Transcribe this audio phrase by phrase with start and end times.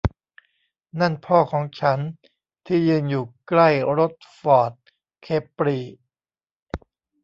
[0.99, 1.99] นั่นพ่อของฉัน
[2.67, 4.71] ที่ยืนอยู่ใกล้รถฟอร์ด
[5.23, 5.27] เค
[5.57, 5.77] ปรี